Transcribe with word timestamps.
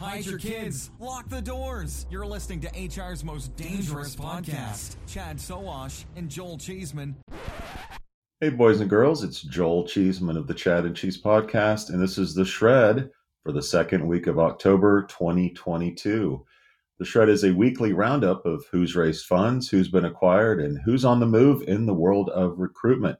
Hide 0.00 0.26
your 0.26 0.38
kids. 0.38 0.90
Lock 0.98 1.28
the 1.28 1.40
doors. 1.40 2.06
You're 2.10 2.26
listening 2.26 2.60
to 2.60 2.68
HR's 2.68 3.24
most 3.24 3.54
dangerous 3.56 4.16
podcast. 4.16 4.96
Chad 5.06 5.38
Sowash 5.38 6.04
and 6.16 6.28
Joel 6.28 6.58
Cheeseman. 6.58 7.16
Hey, 8.40 8.50
boys 8.50 8.80
and 8.80 8.90
girls, 8.90 9.22
it's 9.22 9.40
Joel 9.42 9.86
Cheeseman 9.86 10.36
of 10.36 10.46
the 10.46 10.54
Chad 10.54 10.84
and 10.84 10.96
Cheese 10.96 11.22
Podcast, 11.22 11.90
and 11.90 12.02
this 12.02 12.18
is 12.18 12.34
The 12.34 12.44
Shred 12.44 13.08
for 13.42 13.52
the 13.52 13.62
second 13.62 14.06
week 14.06 14.26
of 14.26 14.38
October 14.38 15.06
2022. 15.08 16.44
The 16.98 17.04
Shred 17.04 17.28
is 17.28 17.44
a 17.44 17.54
weekly 17.54 17.92
roundup 17.92 18.44
of 18.44 18.64
who's 18.70 18.96
raised 18.96 19.26
funds, 19.26 19.68
who's 19.68 19.88
been 19.88 20.04
acquired, 20.04 20.60
and 20.60 20.78
who's 20.84 21.04
on 21.04 21.20
the 21.20 21.26
move 21.26 21.62
in 21.62 21.86
the 21.86 21.94
world 21.94 22.30
of 22.30 22.58
recruitment. 22.58 23.18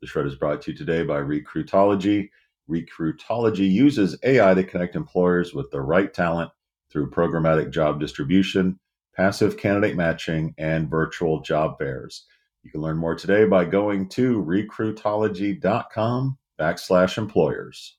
The 0.00 0.06
Shred 0.06 0.26
is 0.26 0.36
brought 0.36 0.62
to 0.62 0.72
you 0.72 0.76
today 0.76 1.02
by 1.02 1.20
Recruitology. 1.20 2.28
Recruitology 2.68 3.70
uses 3.70 4.16
AI 4.22 4.54
to 4.54 4.64
connect 4.64 4.96
employers 4.96 5.52
with 5.52 5.70
the 5.70 5.80
right 5.80 6.12
talent 6.12 6.50
through 6.90 7.10
programmatic 7.10 7.70
job 7.70 7.98
distribution, 7.98 8.78
passive 9.16 9.56
candidate 9.56 9.96
matching, 9.96 10.54
and 10.58 10.88
virtual 10.88 11.40
job 11.40 11.78
fairs. 11.78 12.26
You 12.62 12.70
can 12.70 12.80
learn 12.80 12.98
more 12.98 13.14
today 13.14 13.44
by 13.44 13.64
going 13.64 14.08
to 14.10 14.42
recruitology.com 14.44 16.38
backslash 16.60 17.18
employers. 17.18 17.96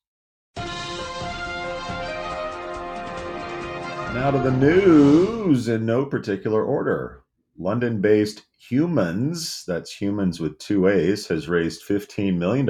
Now 4.13 4.31
to 4.31 4.37
the 4.37 4.51
news 4.51 5.67
in 5.67 5.85
no 5.85 6.05
particular 6.05 6.63
order. 6.63 7.23
London 7.57 7.99
based 7.99 8.43
Humaans, 8.69 9.65
that's 9.65 9.91
humans 9.91 10.39
with 10.39 10.57
two 10.59 10.87
A's, 10.87 11.27
has 11.27 11.49
raised 11.49 11.81
$15 11.87 12.37
million 12.37 12.65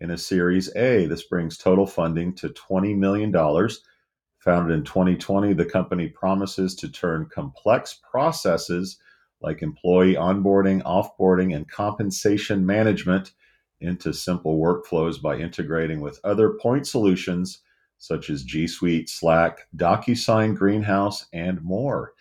in 0.00 0.10
a 0.10 0.18
Series 0.18 0.74
A. 0.76 1.06
This 1.06 1.24
brings 1.24 1.58
total 1.58 1.86
funding 1.86 2.34
to 2.34 2.48
$20 2.48 2.96
million. 2.96 3.32
Founded 3.32 4.78
in 4.78 4.84
2020, 4.84 5.52
the 5.54 5.64
company 5.64 6.08
promises 6.08 6.74
to 6.76 6.88
turn 6.88 7.28
complex 7.32 8.00
processes 8.10 8.98
like 9.40 9.62
employee 9.62 10.14
onboarding, 10.14 10.82
offboarding, 10.82 11.54
and 11.54 11.68
compensation 11.68 12.64
management 12.64 13.32
into 13.80 14.12
simple 14.12 14.58
workflows 14.58 15.20
by 15.20 15.36
integrating 15.36 16.00
with 16.00 16.20
other 16.24 16.50
point 16.60 16.86
solutions 16.86 17.60
such 17.98 18.30
as 18.30 18.44
G 18.44 18.66
Suite, 18.66 19.08
Slack, 19.08 19.66
DocuSign, 19.76 20.54
Greenhouse, 20.56 21.26
and 21.32 21.60
more. 21.62 22.14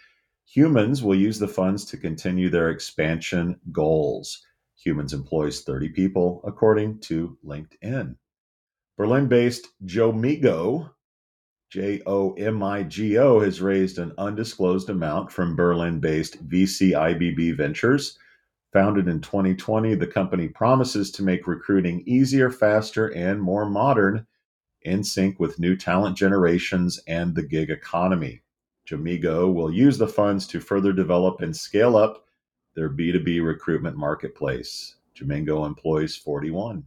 Humaans 0.56 1.04
will 1.04 1.16
use 1.16 1.40
the 1.40 1.48
funds 1.48 1.86
to 1.86 1.98
continue 1.98 2.50
their 2.50 2.70
expansion 2.70 3.60
goals. 3.72 4.47
Humaans 4.86 5.14
employs 5.14 5.62
30 5.62 5.90
people, 5.90 6.42
according 6.46 7.00
to 7.02 7.38
LinkedIn. 7.46 8.16
Berlin 8.98 9.28
based 9.28 9.68
Jomigo, 9.86 10.92
J 11.70 12.02
O 12.06 12.34
M 12.34 12.64
I 12.64 12.84
G 12.84 13.18
O, 13.18 13.40
has 13.40 13.62
raised 13.62 14.00
an 14.00 14.14
undisclosed 14.18 14.90
amount 14.90 15.32
from 15.32 15.56
Berlin 15.56 16.00
based 16.00 16.48
VCIBB 16.48 17.58
Ventures. 17.58 18.18
Founded 18.74 19.08
in 19.08 19.22
2020, 19.22 19.96
the 19.96 20.08
company 20.08 20.48
promises 20.48 21.12
to 21.12 21.24
make 21.24 21.48
recruiting 21.48 22.04
easier, 22.06 22.50
faster, 22.50 23.08
and 23.08 23.42
more 23.42 23.70
modern 23.70 24.28
in 24.82 25.04
sync 25.04 25.40
with 25.40 25.60
new 25.60 25.76
talent 25.76 26.18
generations 26.18 27.00
and 27.08 27.34
the 27.36 27.44
gig 27.44 27.70
economy. 27.70 28.42
Jomigo 28.88 29.54
will 29.54 29.72
use 29.72 29.98
the 29.98 30.08
funds 30.08 30.48
to 30.48 30.60
further 30.60 30.94
develop 30.94 31.42
and 31.42 31.56
scale 31.56 31.98
up 31.98 32.27
their 32.78 32.92
B2B 32.92 33.44
recruitment 33.44 33.98
marketplace. 33.98 34.98
Jomigo 35.20 35.66
employs 35.66 36.16
41. 36.16 36.86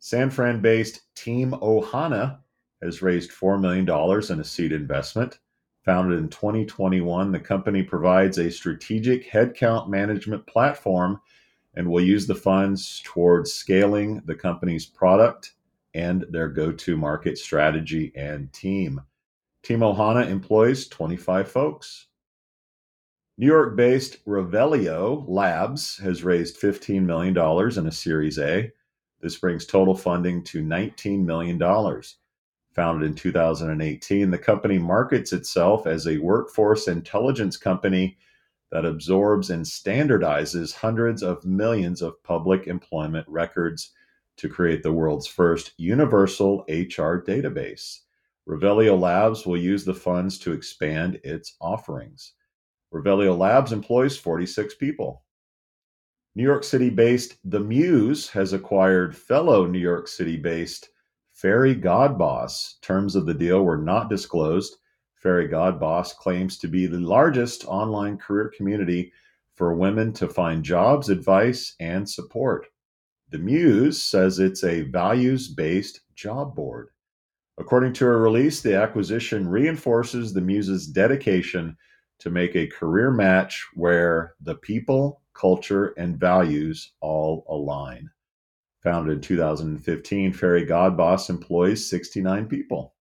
San 0.00 0.30
Fran 0.30 0.60
based 0.60 1.14
Team 1.14 1.52
Ohana 1.52 2.40
has 2.82 3.00
raised 3.00 3.30
$4 3.30 3.60
million 3.60 3.88
in 4.32 4.40
a 4.40 4.44
seed 4.44 4.72
investment. 4.72 5.38
Founded 5.84 6.18
in 6.18 6.28
2021, 6.28 7.30
the 7.30 7.38
company 7.38 7.84
provides 7.84 8.38
a 8.38 8.50
strategic 8.50 9.30
headcount 9.30 9.88
management 9.88 10.44
platform 10.48 11.20
and 11.74 11.88
will 11.88 12.02
use 12.02 12.26
the 12.26 12.34
funds 12.34 13.00
towards 13.04 13.52
scaling 13.52 14.20
the 14.24 14.34
company's 14.34 14.86
product 14.86 15.52
and 15.94 16.26
their 16.30 16.48
go 16.48 16.72
to 16.72 16.96
market 16.96 17.38
strategy 17.38 18.10
and 18.16 18.52
team. 18.52 19.00
Team 19.62 19.80
Ohana 19.80 20.28
employs 20.28 20.88
25 20.88 21.48
folks. 21.48 22.06
New 23.40 23.46
York 23.46 23.74
based 23.74 24.22
Revelio 24.26 25.24
Labs 25.26 25.96
has 25.96 26.22
raised 26.22 26.60
$15 26.60 27.06
million 27.06 27.34
in 27.78 27.86
a 27.86 27.90
Series 27.90 28.38
A. 28.38 28.70
This 29.22 29.38
brings 29.38 29.64
total 29.64 29.94
funding 29.94 30.44
to 30.44 30.62
$19 30.62 31.24
million. 31.24 31.58
Founded 32.74 33.08
in 33.08 33.14
2018, 33.14 34.30
the 34.30 34.36
company 34.36 34.76
markets 34.76 35.32
itself 35.32 35.86
as 35.86 36.06
a 36.06 36.18
workforce 36.18 36.86
intelligence 36.86 37.56
company 37.56 38.18
that 38.72 38.84
absorbs 38.84 39.48
and 39.48 39.64
standardizes 39.64 40.74
hundreds 40.74 41.22
of 41.22 41.42
millions 41.42 42.02
of 42.02 42.22
public 42.22 42.66
employment 42.66 43.26
records 43.26 43.92
to 44.36 44.50
create 44.50 44.82
the 44.82 44.92
world's 44.92 45.26
first 45.26 45.72
universal 45.78 46.66
HR 46.68 47.24
database. 47.24 48.00
Revelio 48.46 49.00
Labs 49.00 49.46
will 49.46 49.56
use 49.56 49.86
the 49.86 49.94
funds 49.94 50.38
to 50.40 50.52
expand 50.52 51.18
its 51.24 51.56
offerings. 51.58 52.34
Revelio 52.92 53.36
Labs 53.36 53.72
employs 53.72 54.16
46 54.16 54.74
people. 54.74 55.22
New 56.34 56.42
York 56.42 56.64
City 56.64 56.90
based 56.90 57.38
The 57.44 57.60
Muse 57.60 58.28
has 58.30 58.52
acquired 58.52 59.16
fellow 59.16 59.66
New 59.66 59.78
York 59.78 60.08
City 60.08 60.36
based 60.36 60.90
Fairygodboss. 61.40 62.80
Terms 62.80 63.16
of 63.16 63.26
the 63.26 63.34
deal 63.34 63.64
were 63.64 63.78
not 63.78 64.10
disclosed. 64.10 64.76
Fairygodboss 65.24 66.16
claims 66.16 66.58
to 66.58 66.68
be 66.68 66.86
the 66.86 66.98
largest 66.98 67.64
online 67.66 68.16
career 68.16 68.52
community 68.56 69.12
for 69.54 69.74
women 69.74 70.12
to 70.14 70.26
find 70.26 70.64
jobs, 70.64 71.10
advice, 71.10 71.74
and 71.80 72.08
support. 72.08 72.66
The 73.30 73.38
Muse 73.38 74.02
says 74.02 74.38
it's 74.38 74.64
a 74.64 74.82
values 74.82 75.48
based 75.48 76.00
job 76.14 76.56
board. 76.56 76.88
According 77.58 77.92
to 77.94 78.06
a 78.06 78.16
release, 78.16 78.62
the 78.62 78.74
acquisition 78.74 79.46
reinforces 79.46 80.32
the 80.32 80.40
Muse's 80.40 80.86
dedication 80.86 81.76
to 82.20 82.30
make 82.30 82.54
a 82.54 82.66
career 82.66 83.10
match 83.10 83.66
where 83.74 84.34
the 84.40 84.54
people, 84.54 85.22
culture, 85.34 85.88
and 85.96 86.18
values 86.18 86.92
all 87.00 87.44
align. 87.48 88.10
Founded 88.82 89.16
in 89.16 89.20
2015, 89.20 90.32
Fairygodboss 90.32 91.28
employs 91.28 91.88
69 91.88 92.46
people. 92.46 92.94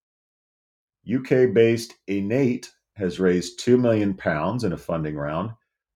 UK 1.08 1.54
based 1.54 1.94
Enate 2.08 2.72
has 2.96 3.20
raised 3.20 3.60
2 3.60 3.78
million 3.78 4.14
pounds 4.14 4.64
in 4.64 4.74
a 4.74 4.78
funding 4.78 5.16
round. 5.16 5.52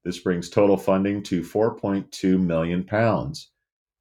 This 0.06 0.20
brings 0.20 0.50
total 0.50 0.78
funding 0.78 1.22
to 1.24 1.42
4.2 1.42 2.40
million 2.40 2.84
pounds. 2.84 3.52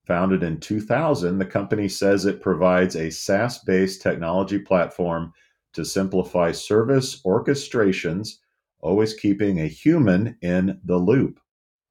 Founded 0.06 0.43
in 0.43 0.59
2000, 0.59 1.39
the 1.39 1.44
company 1.44 1.89
says 1.89 2.25
it 2.25 2.41
provides 2.41 2.97
a 2.97 3.10
SaaS 3.10 3.59
based 3.59 4.03
technology 4.03 4.59
platform 4.59 5.33
to 5.75 5.84
simplify 5.84 6.53
service 6.53 7.22
orchestrations 7.22 8.39
always 8.82 9.15
keeping 9.15 9.60
a 9.60 9.66
human 9.66 10.37
in 10.43 10.81
the 10.84 10.98
loop. 10.98 11.41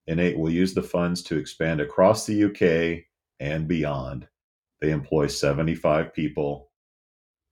Enate 0.07 0.37
will 0.37 0.49
use 0.49 0.73
the 0.73 0.83
funds 0.83 1.23
to 1.23 1.37
expand 1.37 1.79
across 1.79 2.25
the 2.25 2.43
UK 2.43 3.05
and 3.39 3.67
beyond. 3.67 4.27
They 4.81 4.91
employ 4.91 5.27
75 5.27 6.13
people, 6.13 6.69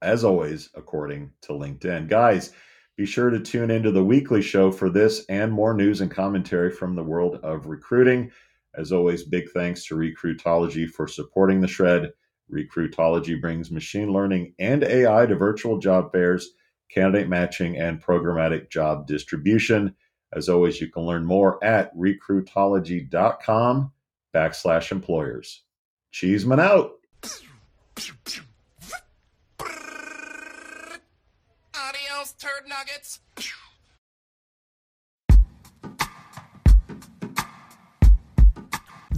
as 0.01 0.23
always, 0.23 0.69
according 0.75 1.31
to 1.43 1.53
LinkedIn. 1.53 2.09
Guys, 2.09 2.51
be 2.97 3.05
sure 3.05 3.29
to 3.29 3.39
tune 3.39 3.71
into 3.71 3.91
the 3.91 4.03
weekly 4.03 4.41
show 4.41 4.71
for 4.71 4.89
this 4.89 5.23
and 5.29 5.53
more 5.53 5.73
news 5.73 6.01
and 6.01 6.11
commentary 6.11 6.71
from 6.71 6.95
the 6.95 7.03
world 7.03 7.39
of 7.43 7.67
recruiting. 7.67 8.31
As 8.75 8.91
always, 8.91 9.23
big 9.23 9.49
thanks 9.51 9.85
to 9.85 9.95
Recruitology 9.95 10.89
for 10.89 11.07
supporting 11.07 11.61
the 11.61 11.67
shred. 11.67 12.11
Recruitology 12.51 13.39
brings 13.39 13.71
machine 13.71 14.11
learning 14.11 14.53
and 14.59 14.83
AI 14.83 15.27
to 15.27 15.35
virtual 15.35 15.77
job 15.77 16.11
fairs 16.11 16.49
candidate 16.89 17.29
matching, 17.29 17.77
and 17.77 18.03
programmatic 18.03 18.69
job 18.69 19.07
distribution. 19.07 19.95
As 20.33 20.49
always, 20.49 20.79
you 20.79 20.87
can 20.87 21.03
learn 21.03 21.25
more 21.25 21.63
at 21.63 21.95
recruitology.com 21.97 23.91
backslash 24.33 24.91
employers. 24.91 25.63
Cheeseman 26.11 26.59
out. 26.59 26.93
Adios, 31.73 32.33
turd 32.37 32.67
nuggets. 32.67 33.19